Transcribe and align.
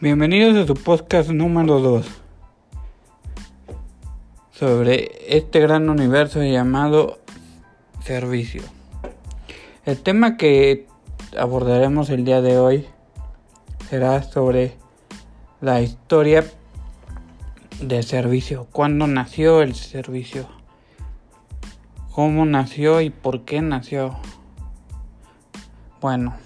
Bienvenidos 0.00 0.54
a 0.54 0.64
su 0.64 0.74
podcast 0.74 1.30
número 1.30 1.80
2 1.80 2.06
sobre 4.52 5.10
este 5.36 5.58
gran 5.58 5.90
universo 5.90 6.40
llamado 6.40 7.18
servicio. 8.04 8.62
El 9.84 9.98
tema 9.98 10.36
que 10.36 10.86
abordaremos 11.36 12.10
el 12.10 12.24
día 12.24 12.40
de 12.40 12.58
hoy 12.58 12.86
será 13.90 14.22
sobre 14.22 14.76
la 15.60 15.80
historia 15.80 16.44
del 17.82 18.04
servicio, 18.04 18.68
cuándo 18.70 19.08
nació 19.08 19.62
el 19.62 19.74
servicio, 19.74 20.48
cómo 22.12 22.46
nació 22.46 23.00
y 23.00 23.10
por 23.10 23.40
qué 23.40 23.62
nació. 23.62 24.16
Bueno, 26.00 26.36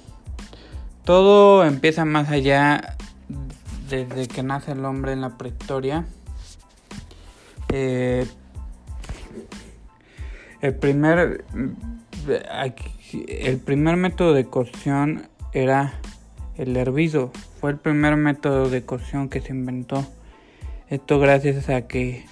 todo 1.05 1.67
empieza 1.67 2.07
más 2.07 2.31
allá 2.31 2.97
desde 3.89 4.29
que 4.29 4.43
nace 4.43 4.73
el 4.73 4.85
hombre 4.85 5.13
en 5.13 5.21
la 5.21 5.37
prehistoria. 5.37 6.07
Eh, 7.69 8.27
el 10.61 10.75
primer 10.75 11.45
el 13.29 13.59
primer 13.59 13.97
método 13.97 14.33
de 14.33 14.45
cocción 14.47 15.29
era 15.53 15.95
el 16.57 16.77
hervido. 16.77 17.31
Fue 17.61 17.71
el 17.71 17.79
primer 17.79 18.17
método 18.17 18.69
de 18.69 18.85
cocción 18.85 19.29
que 19.29 19.41
se 19.41 19.53
inventó. 19.53 20.07
Esto 20.89 21.19
gracias 21.19 21.69
a 21.69 21.87
que 21.87 22.27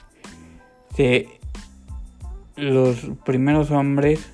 los 2.57 3.11
primeros 3.25 3.71
hombres 3.71 4.31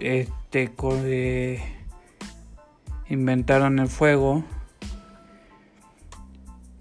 este, 0.00 0.72
eh, 0.80 1.62
inventaron 3.08 3.78
el 3.78 3.88
fuego 3.88 4.44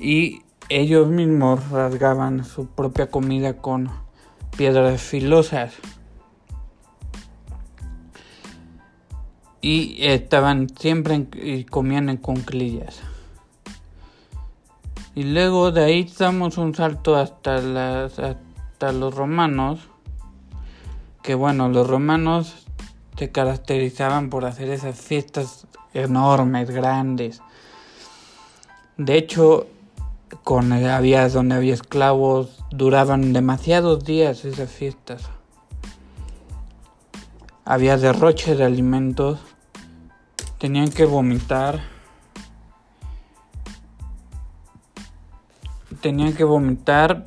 y 0.04 0.42
ellos 0.68 1.08
mismos 1.08 1.70
rasgaban 1.70 2.44
su 2.44 2.68
propia 2.68 3.09
comida 3.09 3.54
con 3.54 3.90
piedras 4.58 5.02
filosas. 5.02 5.73
Y 9.62 10.06
estaban 10.06 10.68
siempre 10.78 11.26
y 11.42 11.64
comían 11.64 12.10
en 12.10 12.18
conclillas. 12.18 13.00
Y 15.16 15.23
luego 15.23 15.72
de 15.72 15.86
ahí 15.86 16.12
damos 16.20 16.58
un 16.58 16.76
salto 16.76 17.16
hasta, 17.16 17.62
las, 17.62 18.20
hasta 18.20 18.92
los 18.92 19.16
romanos. 19.16 19.80
Que 21.22 21.34
bueno, 21.34 21.70
los 21.70 21.88
romanos 21.88 22.67
se 23.17 23.32
caracterizaban 23.32 24.30
por 24.30 24.44
hacer 24.44 24.70
esas 24.70 25.00
fiestas 25.00 25.66
enormes, 25.94 26.70
grandes. 26.72 27.42
De 28.98 29.17
hecho, 29.17 29.67
con 30.44 30.73
había 30.73 31.28
donde 31.30 31.56
había 31.56 31.73
esclavos 31.73 32.64
duraban 32.72 33.34
demasiados 33.34 34.03
días 34.03 34.45
esas 34.45 34.72
fiestas. 34.72 35.30
Había 37.66 37.98
derroche 37.98 38.56
de 38.56 38.66
alimentos 38.66 39.39
tenían 40.64 40.89
que 40.92 41.04
vomitar. 41.04 41.81
Tenían 46.00 46.34
que 46.34 46.45
vomitar 46.45 47.26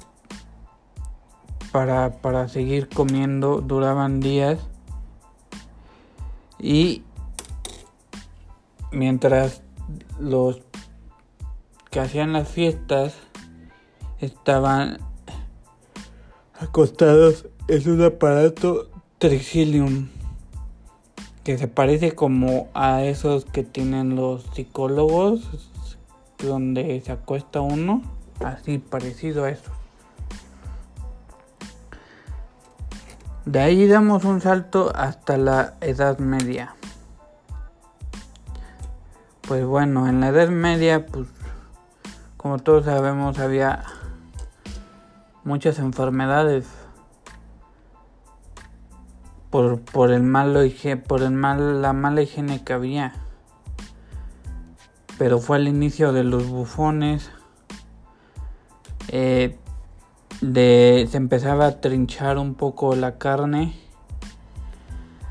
para, 1.70 2.16
para 2.22 2.48
seguir 2.48 2.88
comiendo 2.88 3.60
duraban 3.60 4.20
días. 4.20 4.58
Y 6.58 7.02
mientras 8.90 9.60
los 10.18 10.60
que 11.96 12.00
hacían 12.00 12.34
las 12.34 12.50
fiestas 12.50 13.14
estaban 14.20 14.98
acostados 16.60 17.46
en 17.68 17.90
un 17.90 18.02
aparato 18.02 18.90
tricilium 19.16 20.08
que 21.42 21.56
se 21.56 21.68
parece 21.68 22.12
como 22.12 22.68
a 22.74 23.02
esos 23.02 23.46
que 23.46 23.62
tienen 23.62 24.14
los 24.14 24.42
psicólogos 24.52 25.48
donde 26.38 27.00
se 27.00 27.12
acuesta 27.12 27.62
uno 27.62 28.02
así 28.44 28.76
parecido 28.76 29.44
a 29.44 29.48
eso. 29.52 29.72
De 33.46 33.60
ahí 33.60 33.86
damos 33.86 34.26
un 34.26 34.42
salto 34.42 34.92
hasta 34.94 35.38
la 35.38 35.76
edad 35.80 36.18
media. 36.18 36.76
Pues 39.48 39.64
bueno 39.64 40.06
en 40.08 40.20
la 40.20 40.28
edad 40.28 40.50
media 40.50 41.06
pues 41.06 41.28
como 42.36 42.58
todos 42.58 42.84
sabemos 42.84 43.38
había 43.38 43.84
muchas 45.44 45.78
enfermedades 45.78 46.66
por, 49.50 49.80
por 49.80 50.12
el 50.12 50.22
malo 50.22 50.60
por 51.06 51.22
el 51.22 51.30
mal, 51.30 51.82
la 51.82 51.92
mala 51.92 52.22
higiene 52.22 52.62
que 52.64 52.72
había. 52.72 53.14
Pero 55.18 55.38
fue 55.38 55.56
el 55.56 55.68
inicio 55.68 56.12
de 56.12 56.24
los 56.24 56.48
bufones 56.48 57.30
eh, 59.08 59.56
de, 60.40 61.08
se 61.10 61.16
empezaba 61.16 61.66
a 61.66 61.80
trinchar 61.80 62.38
un 62.38 62.54
poco 62.54 62.94
la 62.96 63.18
carne 63.18 63.74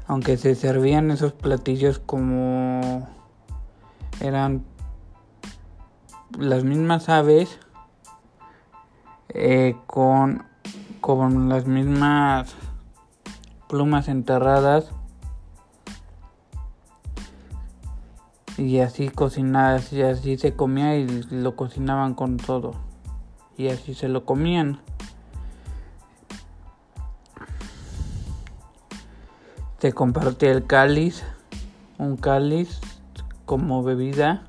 aunque 0.07 0.37
se 0.37 0.55
servían 0.55 1.11
esos 1.11 1.33
platillos 1.33 1.99
como 1.99 3.07
eran 4.19 4.63
las 6.37 6.63
mismas 6.63 7.09
aves 7.09 7.59
eh, 9.29 9.75
con, 9.87 10.43
con 11.01 11.49
las 11.49 11.65
mismas 11.65 12.55
plumas 13.67 14.07
enterradas 14.07 14.91
y 18.57 18.79
así 18.79 19.09
cocinadas 19.09 19.91
y 19.91 20.01
así 20.01 20.37
se 20.37 20.55
comía 20.55 20.95
y 20.95 21.07
lo 21.29 21.55
cocinaban 21.55 22.13
con 22.13 22.37
todo. 22.37 22.73
Y 23.57 23.69
así 23.69 23.93
se 23.93 24.09
lo 24.09 24.25
comían. 24.25 24.79
Se 29.79 29.93
compartía 29.93 30.51
el 30.51 30.65
cáliz 30.65 31.23
un 31.97 32.17
cáliz 32.17 32.79
como 33.45 33.83
bebida 33.83 34.43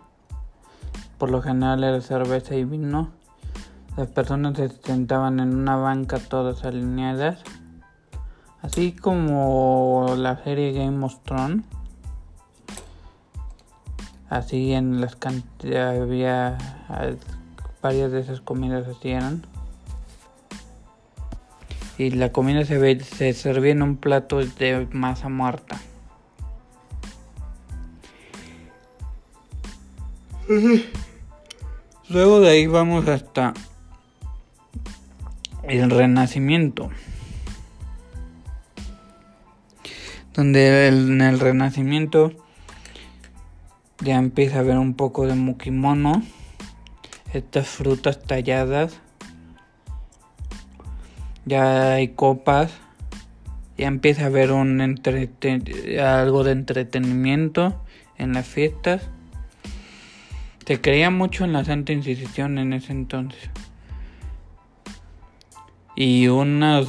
por 1.18 1.30
lo 1.30 1.42
general 1.42 1.82
era 1.84 2.00
cerveza 2.00 2.54
y 2.54 2.64
vino. 2.64 3.10
Las 3.96 4.08
personas 4.08 4.56
se 4.58 4.68
sentaban 4.68 5.40
en 5.40 5.54
una 5.54 5.76
banca 5.76 6.18
todas 6.18 6.64
alineadas. 6.64 7.42
Así 8.60 8.92
como 8.92 10.14
la 10.18 10.42
serie 10.42 10.72
Game 10.72 11.04
of 11.04 11.18
Thrones. 11.24 11.64
Así 14.28 14.72
en 14.72 15.00
las 15.00 15.16
cantidades 15.16 16.02
había 16.02 16.58
varias 17.80 18.12
de 18.12 18.20
esas 18.20 18.40
comidas 18.40 18.86
así 18.88 19.10
eran. 19.10 19.46
Y 21.96 22.10
la 22.10 22.32
comida 22.32 22.64
se, 22.66 23.00
se 23.00 23.32
servía 23.32 23.72
en 23.72 23.82
un 23.82 23.96
plato 23.96 24.38
de 24.38 24.86
masa 24.90 25.30
muerta. 25.30 25.78
Luego 32.08 32.38
de 32.38 32.50
ahí 32.50 32.68
vamos 32.68 33.08
hasta 33.08 33.52
el 35.64 35.90
Renacimiento. 35.90 36.88
Donde 40.32 40.86
en 40.86 41.20
el 41.20 41.40
Renacimiento 41.40 42.30
ya 43.98 44.18
empieza 44.18 44.60
a 44.60 44.62
ver 44.62 44.78
un 44.78 44.94
poco 44.94 45.26
de 45.26 45.34
mukimono. 45.34 46.22
Estas 47.32 47.66
frutas 47.66 48.22
talladas. 48.22 49.00
Ya 51.44 51.94
hay 51.94 52.08
copas. 52.08 52.70
Ya 53.76 53.88
empieza 53.88 54.22
a 54.22 54.26
haber 54.26 54.52
un 54.52 54.80
algo 56.00 56.44
de 56.44 56.52
entretenimiento 56.52 57.82
en 58.16 58.32
las 58.32 58.46
fiestas. 58.46 59.10
Se 60.66 60.80
creía 60.80 61.10
mucho 61.10 61.44
en 61.44 61.52
la 61.52 61.64
Santa 61.64 61.92
Inquisición 61.92 62.58
en 62.58 62.72
ese 62.72 62.90
entonces. 62.90 63.50
Y 65.94 66.26
unas 66.26 66.88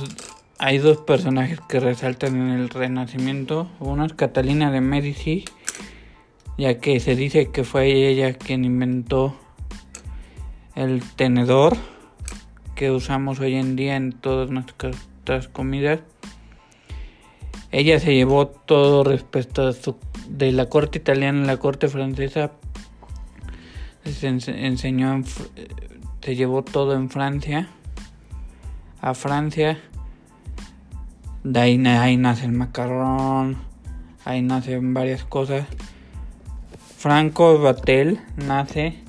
hay 0.57 0.79
dos 0.79 0.97
personajes 0.97 1.59
que 1.69 1.79
resaltan 1.79 2.35
en 2.35 2.50
el 2.50 2.69
Renacimiento. 2.69 3.69
Una 3.79 4.07
es 4.07 4.13
Catalina 4.13 4.71
de 4.71 4.81
Medici, 4.81 5.45
ya 6.57 6.79
que 6.79 7.00
se 7.00 7.15
dice 7.15 7.51
que 7.51 7.63
fue 7.63 8.09
ella 8.09 8.33
quien 8.33 8.65
inventó 8.65 9.38
el 10.74 11.03
tenedor 11.15 11.77
que 12.74 12.89
usamos 12.89 13.39
hoy 13.39 13.56
en 13.56 13.75
día 13.75 13.95
en 13.95 14.12
todas 14.12 14.50
nuestras 14.50 15.47
comidas. 15.53 16.00
Ella 17.71 18.00
se 18.00 18.15
llevó 18.15 18.47
todo 18.47 19.03
respecto 19.03 19.71
de 20.29 20.51
la 20.51 20.65
corte 20.68 20.97
italiana 20.97 21.44
a 21.44 21.45
la 21.45 21.57
corte 21.57 21.88
francesa 21.88 22.51
se 24.07 24.27
enseñó, 24.27 25.24
se 26.21 26.36
llevó 26.36 26.63
todo 26.63 26.94
en 26.94 27.09
Francia, 27.09 27.69
a 29.01 29.13
Francia. 29.13 29.80
De 31.44 31.59
ahí, 31.59 31.86
ahí 31.86 32.18
nace 32.18 32.45
el 32.45 32.51
macarrón, 32.51 33.57
ahí 34.25 34.42
nacen 34.42 34.94
varias 34.94 35.24
cosas. 35.24 35.65
Franco 36.98 37.59
Batel 37.59 38.19
nace 38.36 39.01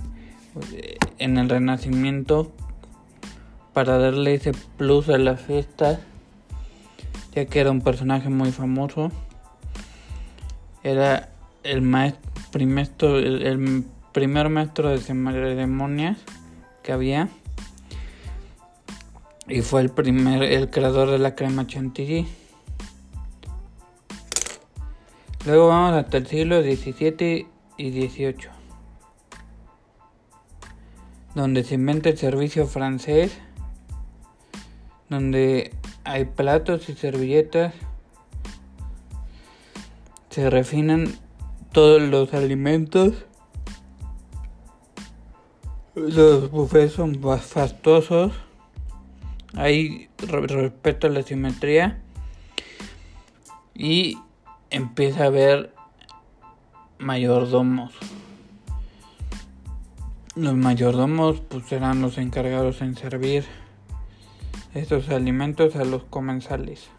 eh, 0.73 0.99
en 1.19 1.39
el 1.39 1.49
Renacimiento 1.49 2.53
para 3.73 3.99
darle 3.99 4.35
ese 4.35 4.53
plus 4.77 5.09
a 5.09 5.19
las 5.19 5.41
fiestas, 5.41 6.01
ya 7.35 7.47
que 7.47 7.61
era 7.61 7.71
un 7.71 7.81
personaje 7.81 8.29
muy 8.29 8.53
famoso. 8.53 9.11
Era 10.83 11.31
el 11.63 11.83
maestro, 11.83 13.19
el, 13.19 13.85
primer 14.19 14.49
maestro 14.49 14.89
de 14.89 14.99
ceremonias 14.99 16.19
que 16.83 16.91
había. 16.91 17.29
Y 19.47 19.63
fue 19.63 19.81
el 19.81 19.91
primer 19.91 20.43
el 20.43 20.71
creador 20.71 21.09
de 21.09 21.21
la 21.21 21.37
crema 21.37 21.69
chantilly. 21.69 22.27
Luego 25.47 25.69
vamos 25.69 25.93
hasta 25.93 26.17
el 26.17 26.27
siglo 26.27 26.61
XVII 26.63 27.47
y 27.77 27.91
18, 27.91 28.51
donde 31.37 31.63
se 31.63 31.77
inventa 31.77 32.09
el 32.09 32.19
servicio 32.19 32.67
francés, 32.67 33.39
donde 35.09 35.73
hay 36.03 36.25
platos 36.25 36.89
y 36.89 36.95
servilletas, 36.97 37.73
se 40.31 40.51
refinan 40.51 41.07
todos 41.71 42.03
los 42.03 42.35
alimentos, 42.35 43.28
los 45.99 46.51
buffets 46.51 46.93
son 46.93 47.21
fastosos, 47.41 48.33
hay 49.55 50.09
respeto 50.19 51.07
a 51.07 51.11
la 51.11 51.23
simetría 51.23 52.01
y 53.75 54.19
empieza 54.71 55.25
a 55.25 55.27
haber 55.27 55.73
mayordomos. 56.99 57.95
Los 60.35 60.55
mayordomos 60.55 61.41
pues 61.41 61.67
serán 61.67 62.01
los 62.01 62.19
encargados 62.19 62.81
en 62.81 62.97
servir 62.97 63.45
estos 64.75 65.09
alimentos 65.09 65.75
a 65.77 65.85
los 65.85 66.05
comensales. 66.05 66.91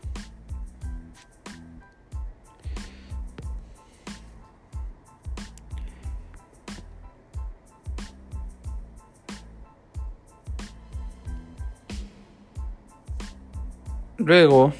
Luego 14.20 14.74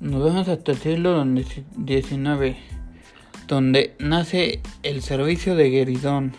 Nos 0.00 0.24
vemos 0.24 0.48
hasta 0.48 0.72
el 0.72 0.78
siglo 0.78 1.22
XIX, 1.22 2.56
donde 3.46 3.94
nace 3.98 4.62
el 4.82 5.02
servicio 5.02 5.54
de 5.56 5.68
gueridón. 5.68 6.32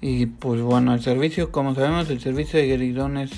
Y 0.00 0.26
pues 0.26 0.60
bueno, 0.60 0.92
el 0.92 1.02
servicio, 1.02 1.52
como 1.52 1.76
sabemos, 1.76 2.10
el 2.10 2.20
servicio 2.20 2.58
de 2.58 2.66
gueridón 2.66 3.16
es 3.16 3.30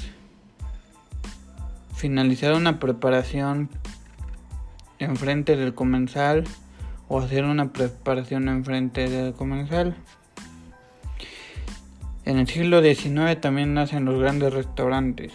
finalizar 1.94 2.54
una 2.54 2.80
preparación 2.80 3.68
enfrente 4.98 5.54
del 5.54 5.74
comensal 5.74 6.44
o 7.08 7.20
hacer 7.20 7.44
una 7.44 7.74
preparación 7.74 8.48
enfrente 8.48 9.10
del 9.10 9.34
comensal. 9.34 9.96
En 12.26 12.38
el 12.38 12.48
siglo 12.48 12.82
XIX 12.82 13.40
también 13.40 13.72
nacen 13.72 14.04
los 14.04 14.18
grandes 14.18 14.52
restaurantes. 14.52 15.32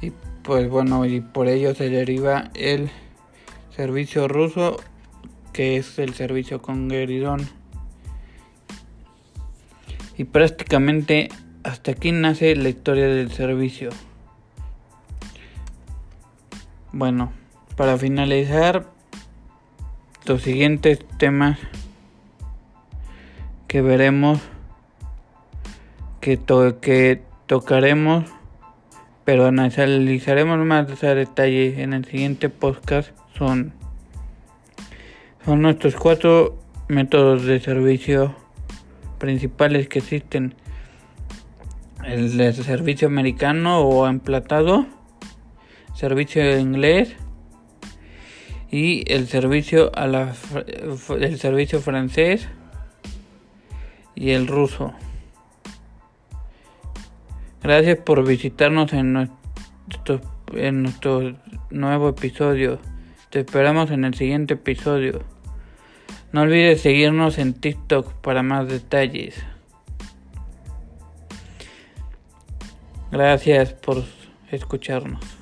Y 0.00 0.12
pues 0.42 0.66
bueno, 0.70 1.04
y 1.04 1.20
por 1.20 1.46
ello 1.46 1.74
se 1.74 1.90
deriva 1.90 2.50
el 2.54 2.90
servicio 3.76 4.28
ruso, 4.28 4.78
que 5.52 5.76
es 5.76 5.98
el 5.98 6.14
servicio 6.14 6.62
con 6.62 6.88
gueridón. 6.88 7.46
Y 10.16 10.24
prácticamente 10.24 11.28
hasta 11.64 11.92
aquí 11.92 12.12
nace 12.12 12.56
la 12.56 12.70
historia 12.70 13.08
del 13.08 13.30
servicio. 13.30 13.90
Bueno, 16.92 17.30
para 17.76 17.98
finalizar, 17.98 18.86
los 20.24 20.40
siguientes 20.40 21.00
temas 21.18 21.58
que 23.72 23.80
veremos, 23.80 24.38
que, 26.20 26.38
que 26.82 27.22
tocaremos 27.46 28.26
pero 29.24 29.46
analizaremos 29.46 30.58
más 30.58 31.02
a 31.02 31.14
detalle 31.14 31.82
en 31.82 31.94
el 31.94 32.04
siguiente 32.04 32.50
podcast 32.50 33.12
son, 33.38 33.72
son 35.46 35.62
nuestros 35.62 35.96
cuatro 35.96 36.58
métodos 36.88 37.44
de 37.44 37.60
servicio 37.60 38.34
principales 39.16 39.88
que 39.88 40.00
existen. 40.00 40.54
El 42.04 42.52
servicio 42.52 43.08
americano 43.08 43.80
o 43.80 44.06
emplatado 44.06 44.84
servicio 45.94 46.58
inglés 46.58 47.16
y 48.70 49.10
el 49.10 49.28
servicio 49.28 49.92
a 49.94 50.06
la 50.06 50.34
el 51.20 51.38
servicio 51.38 51.80
francés 51.80 52.50
y 54.22 54.30
el 54.30 54.46
ruso 54.46 54.94
Gracias 57.60 57.98
por 57.98 58.24
visitarnos 58.26 58.92
en 58.92 59.12
nuestro, 59.12 60.20
en 60.52 60.82
nuestro 60.82 61.36
nuevo 61.70 62.08
episodio. 62.08 62.80
Te 63.30 63.40
esperamos 63.40 63.92
en 63.92 64.04
el 64.04 64.14
siguiente 64.14 64.54
episodio. 64.54 65.22
No 66.32 66.40
olvides 66.40 66.80
seguirnos 66.80 67.38
en 67.38 67.54
TikTok 67.54 68.14
para 68.14 68.42
más 68.42 68.66
detalles. 68.66 69.40
Gracias 73.12 73.74
por 73.74 74.02
escucharnos. 74.50 75.41